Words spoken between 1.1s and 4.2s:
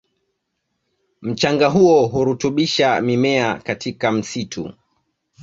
Mchanga huo hurutubisha mimea katika